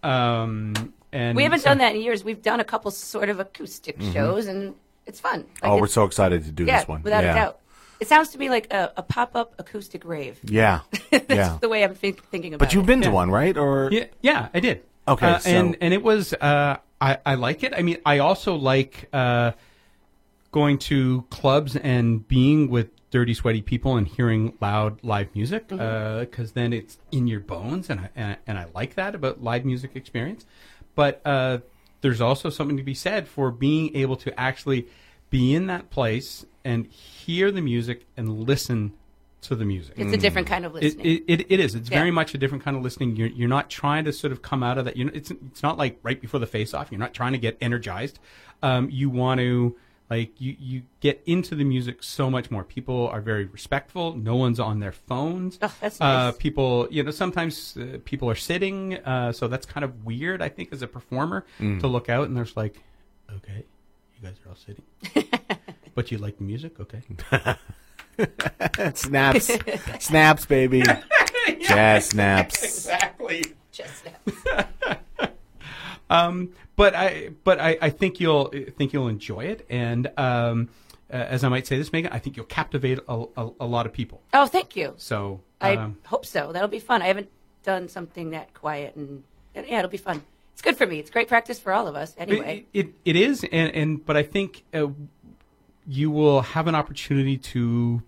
[0.04, 2.24] Um, and we haven't so- done that in years.
[2.24, 4.76] We've done a couple sort of acoustic shows, and
[5.06, 5.40] it's fun.
[5.40, 5.72] Like Mm-hmm.
[5.72, 7.02] Oh, we're so excited to do yeah, this one.
[7.04, 7.32] without yeah.
[7.32, 7.60] a doubt.
[8.00, 10.40] It sounds to me like a, a pop-up acoustic rave.
[10.44, 10.82] Yeah.
[11.12, 11.58] That's yeah.
[11.62, 12.68] the way I'm think, thinking about it.
[12.68, 12.88] But you've it.
[12.88, 13.14] been to Yeah.
[13.14, 13.58] one, right?
[13.58, 14.84] Or Yeah, yeah, I did.
[15.08, 17.74] Okay, Uh, so- and and it was uh, I I like it.
[17.76, 19.52] I mean, I also like uh,
[20.52, 26.54] going to clubs and being with dirty, sweaty people and hearing loud live music because
[26.54, 29.66] then it's in your bones, and I, and I and I like that about live
[29.66, 30.46] music experience.
[30.96, 31.60] But uh,
[32.02, 34.88] there's also something to be said for being able to actually
[35.30, 38.94] be in that place and hear the music and listen
[39.42, 39.96] to the music.
[39.98, 41.06] It's a different kind of listening.
[41.06, 41.76] it, it, it is.
[41.76, 41.98] It's Yeah.
[42.00, 43.16] very much a different kind of listening.
[43.18, 44.96] You're, you're not trying to sort of come out of that.
[44.96, 46.92] You know, it's it's not like right before the face off.
[46.92, 48.20] You're not trying to get energized.
[48.62, 49.76] Um, you want to
[50.10, 52.64] Like you, you get into the music so much more.
[52.64, 54.16] People are very respectful.
[54.16, 55.58] No one's on their phones.
[55.62, 56.38] Oh, that's Uh, nice.
[56.38, 60.42] people, you know, sometimes uh, people are sitting, uh, so that's kind of weird.
[60.42, 62.76] I think as a performer to look out and there's like,
[63.38, 63.66] okay,
[64.16, 64.84] you guys are all sitting,
[65.96, 67.02] but you like the music, okay?
[68.94, 69.52] snaps,
[70.00, 70.84] snaps, baby.
[71.62, 72.64] Jazz snaps.
[72.64, 73.44] Exactly.
[73.72, 74.06] Just
[76.10, 80.70] Um, but I, but I, I think you'll think you'll enjoy it, and um,
[81.12, 83.86] uh, as I might say this, Megan, I think you'll captivate a, a, a lot
[83.86, 84.22] of people.
[84.34, 84.94] oh, thank you.
[84.98, 86.52] So I um, hope so.
[86.52, 87.02] That'll be fun.
[87.02, 87.30] I haven't
[87.64, 89.24] done something that quiet, and,
[89.56, 90.24] and yeah, it'll be fun.
[90.54, 91.00] It's good for me.
[91.00, 92.14] It's great practice for all of us.
[92.18, 94.88] Anyway, It, it, it is, and, and but I think uh,
[95.88, 98.02] you will have an opportunity to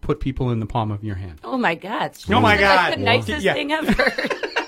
[0.00, 1.40] put people in the palm of your hand.
[1.44, 2.12] oh my God!
[2.28, 2.90] Oh my God.
[2.90, 3.54] Like the nicest Yeah.
[3.54, 3.94] thing ever.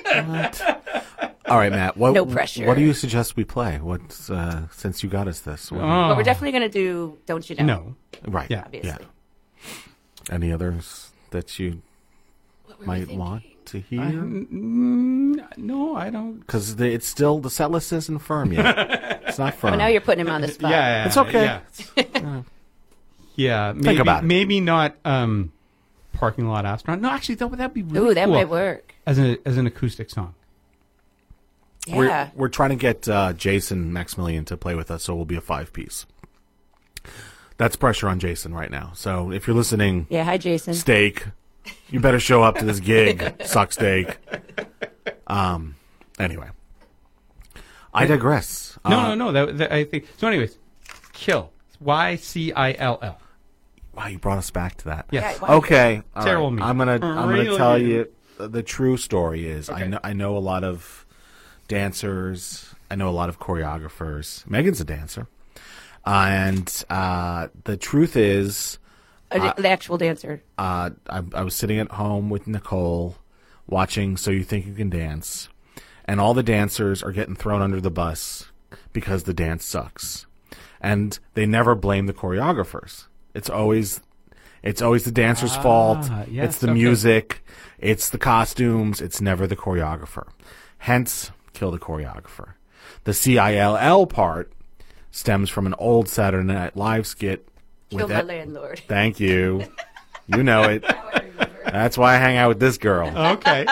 [1.48, 1.96] All right, Matt.
[1.96, 2.66] What, No pressure.
[2.66, 3.78] What do you suggest we play?
[3.78, 5.70] What's uh, since you got us this?
[5.72, 7.18] What- but we're definitely gonna do.
[7.26, 7.64] Don't you know?
[7.64, 7.96] No,
[8.26, 8.50] right.
[8.50, 8.62] yeah.
[8.64, 9.06] Obviously.
[10.30, 11.82] Any others that you
[12.66, 13.18] What were we might thinking?
[13.18, 14.00] want to hear?
[14.00, 16.38] Mm, no, I don't.
[16.40, 19.20] Because it's still the set list isn't firm yet.
[19.26, 19.72] it's not firm.
[19.72, 20.70] Well, now you're putting him on the spot.
[20.70, 21.60] Yeah, It's okay.
[21.96, 22.01] Yeah,
[23.36, 24.26] yeah maybe, about it.
[24.26, 25.52] Maybe not um,
[26.12, 27.00] parking lot astronaut.
[27.00, 28.94] No, actually, that would that'd be really Ooh, that cool might work.
[29.06, 30.34] as an as an acoustic song.
[31.86, 31.96] Yeah.
[31.96, 35.36] We're we're trying to get uh, Jason Maximilian to play with us, so we'll be
[35.36, 36.06] a five piece.
[37.58, 38.92] That's pressure on Jason right now.
[38.94, 40.24] So if you're listening, yeah.
[40.24, 40.74] Hi, Jason.
[40.74, 41.26] steak,
[41.90, 43.34] you better show up to this gig.
[43.44, 44.16] Suck steak.
[45.26, 45.74] Um.
[46.18, 46.48] Anyway,
[47.92, 48.78] I digress.
[48.88, 49.46] No, Uh, no, no.
[49.46, 50.28] That, that I think so.
[50.28, 50.56] Anyways,
[51.12, 51.50] kill.
[51.84, 53.18] Y C I L L.
[53.94, 55.06] Wow, you brought us back to that.
[55.10, 55.38] Yes.
[55.42, 56.02] Yeah, Okay.
[56.16, 56.56] all Terrible right.
[56.56, 56.62] me.
[56.62, 58.08] I'm gonna I'm gonna tell you
[58.38, 61.04] the true story is I know I know a lot of
[61.68, 62.74] dancers.
[62.90, 64.48] I know a lot of choreographers.
[64.48, 65.26] Megan's a dancer,
[66.06, 68.78] uh, and uh, the truth is,
[69.30, 70.42] Uh, the actual dancer.
[70.58, 73.16] uh, I, I was sitting at home with Nicole,
[73.66, 75.48] watching So You Think You Can Dance,
[76.04, 78.50] and all the dancers are getting thrown under the bus
[78.92, 80.26] because the dance sucks,
[80.82, 83.06] and they never blame the choreographers.
[83.34, 84.00] It's always
[84.62, 86.10] it's always the dancer's ah, fault.
[86.28, 86.74] yes, it's the okay.
[86.74, 87.44] music.
[87.78, 89.00] It's the costumes.
[89.00, 90.28] It's never the choreographer.
[90.78, 92.54] Hence, kill the choreographer.
[93.04, 94.52] The C I L L part
[95.10, 97.48] stems from an old Saturday Night Live skit.
[97.90, 98.82] Kill with my that- landlord.
[98.88, 99.64] Thank you.
[100.26, 100.84] You know it.
[101.64, 103.08] That's why I hang out with this girl.
[103.16, 103.62] Okay.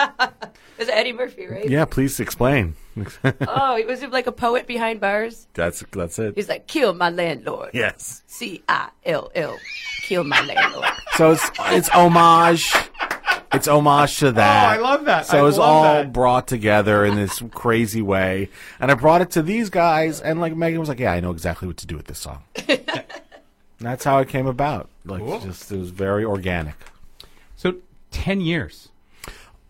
[0.79, 1.69] Is it Eddie Murphy, right?
[1.69, 2.75] Yeah, please explain.
[3.47, 5.47] Oh, he was like a poet behind bars.
[5.53, 6.35] That's that's it.
[6.35, 7.71] He's like, kill my landlord.
[7.73, 8.21] Yes.
[8.27, 9.57] C I L L.
[10.03, 10.85] Kill my landlord.
[11.15, 12.73] So it's it's homage.
[13.53, 14.79] It's homage to that.
[14.79, 15.25] Oh, I love that.
[15.25, 16.13] So I it's all that.
[16.13, 20.55] brought together in this crazy way, and I brought it to these guys, and like
[20.55, 22.43] Megan was like, "Yeah, I know exactly what to do with this song."
[23.79, 24.89] That's how it came about.
[25.05, 25.39] Like, Cool.
[25.41, 26.75] just it was very organic.
[27.57, 27.75] So
[28.11, 28.89] ten years.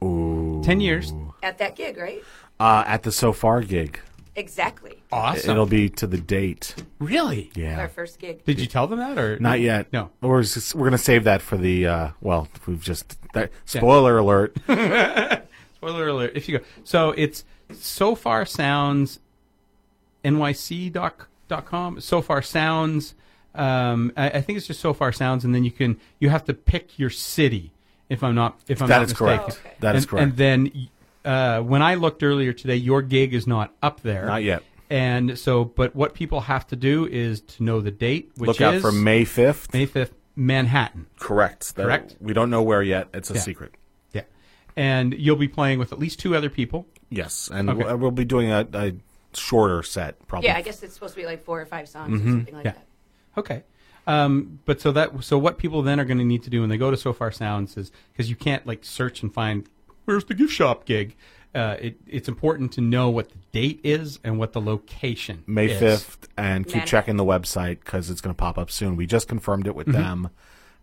[0.03, 0.61] Ooh.
[0.63, 1.11] Ten years.
[1.43, 2.23] At that gig, right?
[2.61, 3.99] Uh, at the Sofar gig,
[4.35, 5.01] Exactly.
[5.11, 5.51] Awesome.
[5.51, 6.73] it'll be to the date.
[6.99, 7.51] really.
[7.53, 7.79] Yeah.
[7.79, 8.45] Our first gig.
[8.45, 9.91] Did you tell them that or Not yet.
[9.91, 10.09] No.
[10.21, 14.55] We're just, we're gonna save that for the uh well, we've just that, spoiler alert.
[15.75, 16.31] Spoiler alert.
[16.35, 17.43] If you go, so it's
[17.73, 19.19] sofar sounds
[20.23, 20.91] nyc
[21.47, 21.99] dot com.
[21.99, 23.15] Sofar Sounds.
[23.53, 26.53] Um, I, I think it's just Sofar Sounds, and then you can you have to
[26.53, 27.71] pick your city.
[28.07, 29.37] If I'm not if I'm That not is mistaken.
[29.39, 29.43] correct.
[29.65, 29.75] Oh, okay.
[29.81, 30.23] That is and, correct.
[30.23, 30.87] And then
[31.25, 34.25] uh, when I looked earlier today, your gig is not up there.
[34.25, 34.63] Not yet.
[34.89, 38.61] And so, but what people have to do is to know the date, which Look
[38.61, 39.73] out is for May fifth.
[39.73, 41.07] May fifth, Manhattan.
[41.19, 41.75] Correct.
[41.75, 42.15] That- Correct.
[42.19, 43.07] We don't know where yet.
[43.13, 43.39] It's a Yeah.
[43.39, 43.73] secret.
[44.13, 44.23] Yeah,
[44.75, 46.87] and you'll be playing with at least two other people.
[47.09, 47.83] Yes, and Okay.
[47.85, 48.93] we'll, we'll be doing a, a
[49.33, 50.49] shorter set, probably.
[50.49, 52.27] Yeah, I guess it's supposed to be like four or five songs Mm-hmm.
[52.27, 52.71] or something like Yeah.
[52.71, 52.85] that.
[53.37, 53.63] Okay.
[54.07, 56.69] Um, but so that so what people then are going to need to do when
[56.69, 59.69] they go to Sofar Sounds is because you can't like search and find
[60.05, 61.15] where's the Giftshop gig.
[61.53, 65.43] Uh, it, it's important to know what the date is and what the location.
[65.45, 65.79] May is.
[65.79, 66.87] fifth, and keep Manhattan.
[66.89, 68.95] checking the website because it's going to pop up soon.
[68.95, 70.01] We just confirmed it with Mm-hmm.
[70.01, 70.29] them,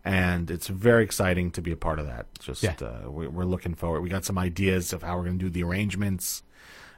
[0.05, 2.27] and it's very exciting to be a part of that.
[2.39, 2.75] Just Yeah.
[2.83, 4.01] uh, we, we're looking forward.
[4.01, 6.43] We got some ideas of how we're going to do the arrangements.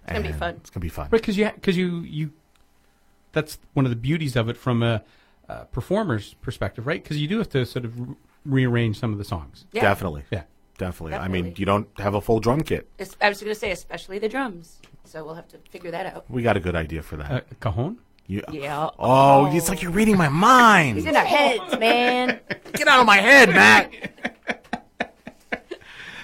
[0.03, 0.55] It's gonna be fun.
[0.57, 1.05] It's going to be fun.
[1.11, 2.31] Right, because you because you you
[3.31, 5.01] that's one of the beauties of it from a,
[5.47, 7.01] uh performer's perspective, right?
[7.01, 8.15] Because you do have to sort of re-
[8.45, 9.65] rearrange some of the songs.
[9.71, 9.81] Yeah.
[9.83, 10.23] Definitely.
[10.31, 10.43] Yeah.
[10.81, 11.13] Definitely.
[11.13, 12.89] I mean, you don't have a full drum kit.
[12.97, 14.79] Es- I was going to say, especially the drums.
[15.05, 16.25] So we'll have to figure that out.
[16.29, 17.31] We got a good idea for that.
[17.31, 17.97] Uh, cajon.
[18.25, 18.89] You- Yeah.
[18.97, 20.97] Oh, it's like you're reading my mind.
[20.97, 22.39] He's in our heads, man.
[22.73, 23.91] Get out of my head, Matt.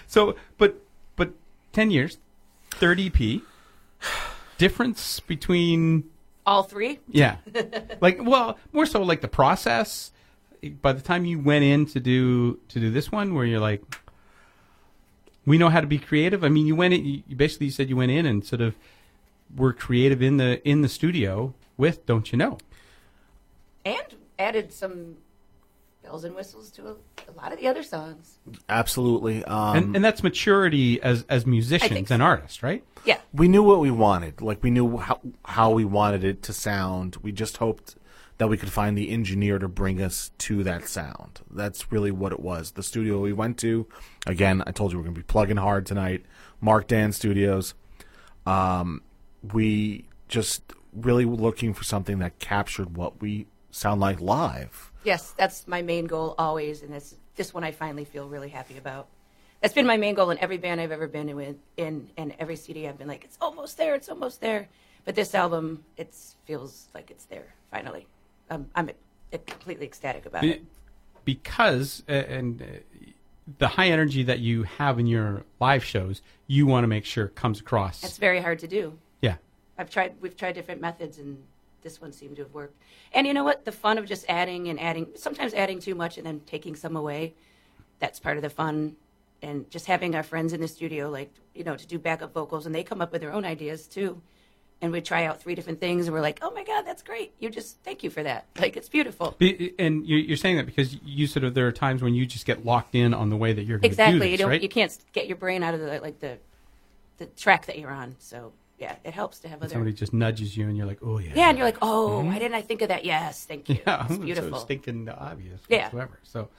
[0.09, 0.81] So, but
[1.17, 1.33] but
[1.73, 2.17] ten years,
[2.71, 3.43] thirty p.
[4.57, 6.05] Difference between
[6.45, 6.99] All three.
[7.09, 7.35] Yeah.
[8.01, 10.11] like well, more so like the process.
[10.81, 13.83] By the time you went in to do to do this one, where you're like,
[15.47, 16.43] we know how to be creative.
[16.43, 17.23] I mean, you went in.
[17.25, 18.75] You basically said you went in and sort of
[19.55, 22.57] were creative in the in the studio with Don't You Know.
[23.85, 25.15] and added some
[26.03, 28.39] bells and whistles to a, a lot of the other songs.
[28.67, 29.43] Absolutely.
[29.45, 32.13] Um, and, and that's maturity as as musicians so.
[32.15, 32.83] and artists, right?
[33.05, 34.41] Yeah, we knew what we wanted.
[34.41, 37.15] Like we knew how how we wanted it to sound.
[37.21, 37.95] We just hoped
[38.37, 41.41] that we could find the engineer to bring us to that sound.
[41.49, 42.71] That's really what it was.
[42.71, 43.87] The studio we went to,
[44.25, 46.23] again, I told you we're going to be plugging hard tonight.
[46.61, 47.73] Mark Dan Studios.
[48.45, 49.01] Um,
[49.53, 50.61] we just
[50.93, 54.91] really were looking for something that captured what we sound like live.
[55.03, 58.77] yes, that's my main goal always, and this this one I finally feel really happy
[58.77, 59.07] about.
[59.61, 62.55] That's been my main goal in every band I've ever been in, in and every
[62.55, 64.67] CD I've been like, it's almost there, it's almost there.
[65.05, 66.13] But this album, it
[66.45, 68.07] feels like it's there finally.
[68.49, 68.89] Um, I'm
[69.45, 70.63] completely ecstatic about it.
[71.25, 72.65] because uh, and uh,
[73.59, 77.27] the high energy that you have in your live shows, you want to make sure
[77.29, 78.03] comes across.
[78.03, 78.97] It's very hard to do.
[79.21, 79.35] yeah.
[79.77, 80.15] I've tried.
[80.21, 81.43] We've tried different methods, and
[81.83, 82.81] this one seemed to have worked.
[83.13, 83.63] And you know what?
[83.63, 86.95] The fun of just adding and adding, sometimes adding too much and then taking some
[86.95, 87.35] away.
[87.99, 88.95] That's part of the fun.
[89.43, 92.65] And just having our friends in the studio, like you know, to do backup vocals,
[92.65, 94.19] and they come up with their own ideas too.
[94.79, 97.33] And we try out three different things, and we're like, "Oh my god, that's great!
[97.39, 98.45] You just thank you for that.
[98.59, 102.03] Like it's beautiful." Be- And you're saying that because you sort of there are times
[102.03, 104.19] when you just get locked in on the way that you're going to do Exactly.
[104.19, 104.49] this, you don't.
[104.49, 104.61] right?
[104.61, 106.37] You can't get your brain out of the like the
[107.17, 108.15] the track that you're on.
[108.19, 109.69] So yeah, it helps to have other.
[109.73, 112.37] Somebody just nudges you, and you're like, "Oh yeah, yeah, and you're like, "Oh, why
[112.37, 113.79] didn't I think of that?" Yes, thank you.
[113.87, 114.59] yeah, it's so beautiful.
[114.59, 115.85] stinking obvious Yeah.
[115.85, 116.49] whatsoever." So,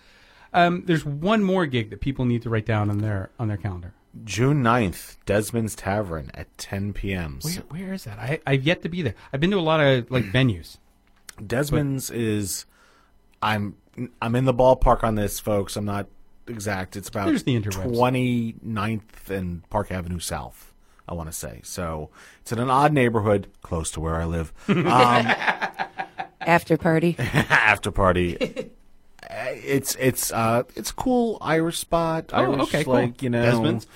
[0.53, 3.57] um, there's one more gig that people need to write down on their on their
[3.59, 3.95] calendar.
[4.25, 7.39] June 9th, Desmond's Tavern at 10 p.m.
[7.43, 8.19] Where, where is that?
[8.19, 9.15] I, I've yet to be there.
[9.33, 10.79] I've been to a lot of like venues.
[11.45, 12.67] Desmond's is
[13.43, 13.77] I'm
[14.21, 15.77] I'm in the ballpark on this, folks.
[15.77, 16.09] I'm not
[16.47, 16.97] exact.
[16.97, 17.95] It's about There's the interwebs.
[18.65, 20.73] 29th and Park Avenue South.
[21.09, 22.11] I want to say so.
[22.43, 24.53] It's in an odd neighborhood close to where I live.
[24.69, 25.27] Um,
[26.41, 27.15] After party.
[27.19, 28.71] after party.
[29.31, 32.31] It's it's uh it's a cool Irish spot.
[32.33, 32.95] Oh, Irish okay, cool.
[32.95, 33.87] like you know Desmond's.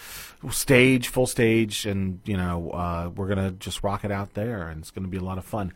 [0.50, 4.80] stage, full stage, and you know uh, we're gonna just rock it out there, and
[4.80, 5.72] it's gonna be a lot of fun.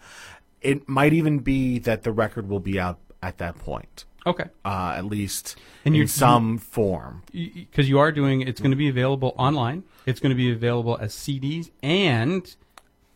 [0.60, 4.94] It might even be that the record will be out at that point, Okay, uh,
[4.96, 7.22] at least And in you're- some form.
[7.32, 8.40] because you are doing.
[8.42, 9.84] It's going to be available online.
[10.06, 12.54] It's going to be available as CDs and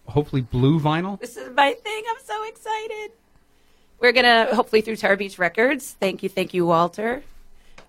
[0.06, 1.18] hopefully blue vinyl.
[1.20, 2.02] This is my thing.
[2.08, 3.10] I'm so excited.
[4.00, 5.96] We're gonna hopefully through Tar Beach Records.
[6.00, 7.22] Thank you, thank you, Walter.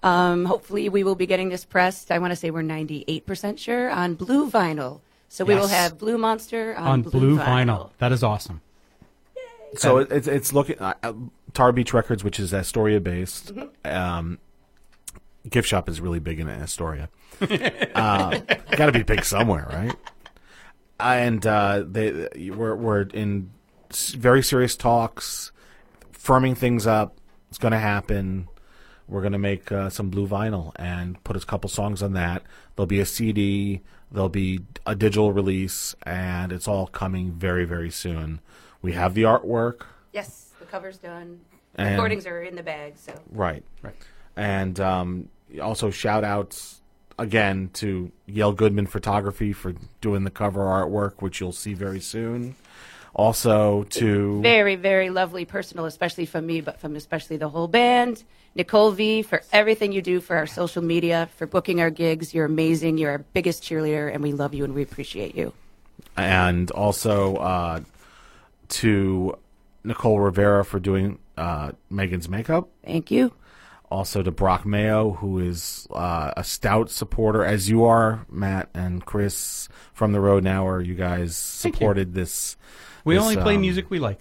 [0.03, 2.11] Um, hopefully, we will be getting this pressed.
[2.11, 5.01] I want to say we're 98% sure on blue vinyl.
[5.29, 7.91] So we will have Blue Monster on, on blue vinyl.
[7.99, 8.59] That is awesome.
[9.75, 11.13] So it, it's it's looking uh, uh,
[11.53, 13.53] Tar Beach Records, which is Astoria based.
[13.85, 14.39] Um,
[15.47, 17.07] Giftshop is really big in Astoria.
[17.41, 18.39] uh,
[18.71, 19.95] Got to be big somewhere, right?
[20.99, 23.51] And uh, they we're we're in
[23.89, 25.53] s- very serious talks,
[26.21, 27.17] firming things up.
[27.49, 28.47] It's going to happen.
[29.07, 32.43] We're going to make uh, some blue vinyl and put a couple songs on that.
[32.75, 33.81] There'll be a CD.
[34.11, 38.39] There'll be a digital release, and it's all coming very very soon.
[38.81, 39.81] We have the artwork.
[40.11, 41.41] Yes, the cover's done.
[41.75, 42.93] And- Recordings are in the bag.
[42.97, 43.63] So Right.
[43.81, 43.95] Right.
[44.35, 45.29] And um,
[45.61, 46.81] also shout outs
[47.19, 52.55] again to Yale Goodman Photography for doing the cover artwork, which you'll see very soon.
[53.13, 58.23] Also to very, very lovely, personal, especially from me, but from especially the whole band.
[58.55, 62.33] Nicole V for everything you do for our social media, for booking our gigs.
[62.33, 62.97] You're amazing.
[62.97, 65.53] You're our biggest cheerleader, and we love you and we appreciate you.
[66.17, 67.79] and also uh,
[68.69, 69.37] to
[69.83, 72.69] Nicole Rivera for doing uh, Megan's makeup.
[72.85, 73.33] Thank you.
[73.89, 79.05] Also to Brock Mayo, who is uh, a stout supporter, as you are, Matt and
[79.05, 81.71] Chris from the Rodent Hour, where you guys you.
[81.71, 82.55] supported this.
[83.03, 84.19] We this, only play um, music we like.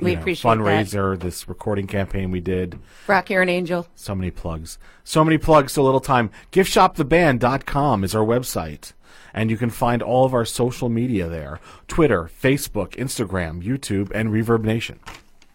[0.00, 0.58] We you know, appreciate that.
[0.58, 2.78] fundraiser, this recording campaign we did.
[3.06, 3.86] Rock, you're an angel.
[3.94, 4.78] So many plugs.
[5.04, 6.30] So many plugs, so little time.
[6.50, 8.92] GiftShopTheBand.com is our website.
[9.32, 14.30] And you can find all of our social media there Twitter, Facebook, Instagram, YouTube, and
[14.30, 14.98] Reverb Nation.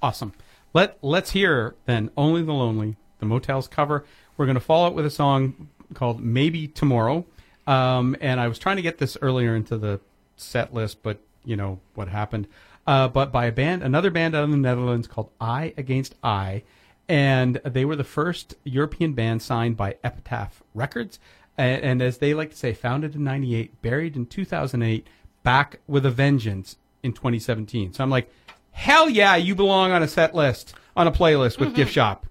[0.01, 0.33] Awesome.
[0.73, 4.05] Let Let's hear then "Only the Lonely," the Motels cover.
[4.37, 7.25] We're going to follow it with a song called "Maybe Tomorrow."
[7.67, 9.99] Um, and I was trying to get this earlier into the
[10.37, 12.47] set list, but you know what happened.
[12.87, 16.63] Uh, but by a band, another band out of the Netherlands called I Against I,
[17.07, 21.19] and they were the first European band signed by Epitaph Records,
[21.57, 25.07] and, and as they like to say, founded in '98, buried in 2008,
[25.43, 27.93] back with a vengeance in 2017.
[27.93, 28.31] So I'm like,
[28.71, 31.81] hell yeah, you belong on a set list, on a playlist with mm-hmm.
[31.81, 32.23] Giftshop.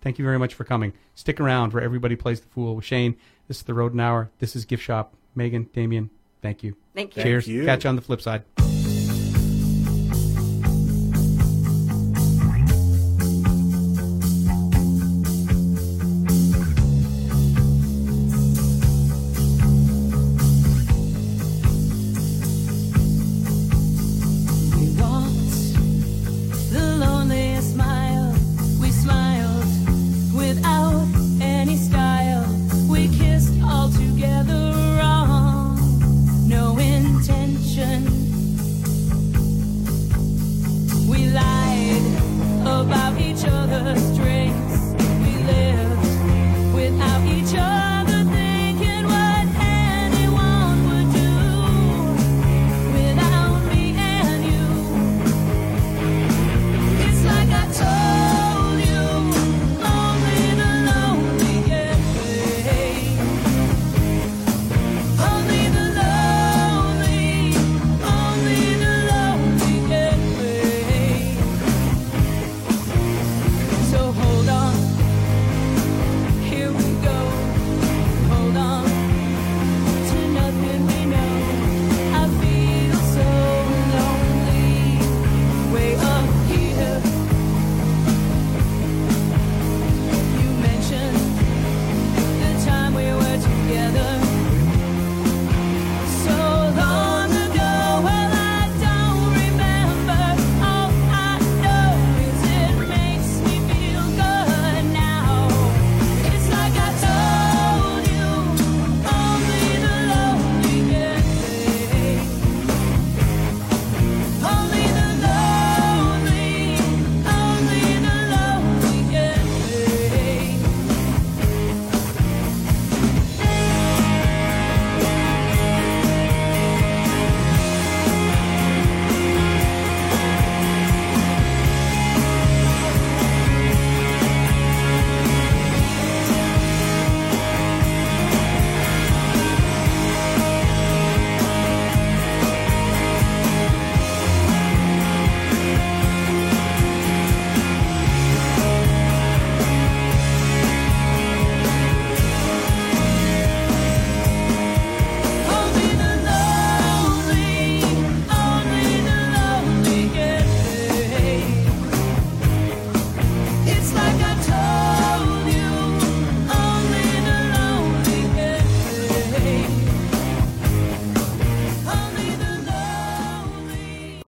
[0.00, 0.92] Thank you very much for coming.
[1.14, 3.16] Stick around where everybody plays the fool with Shane.
[3.48, 4.30] This is the Rodent Hour.
[4.38, 5.14] This is Gift Shop.
[5.34, 6.10] Megan, Damien,
[6.44, 6.76] Thank you.
[6.94, 7.22] Thank you.
[7.22, 7.46] Cheers.
[7.46, 7.64] Thank you.
[7.64, 8.63] Catch you on the flip side.